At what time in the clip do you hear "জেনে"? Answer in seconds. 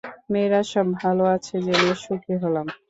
1.65-1.93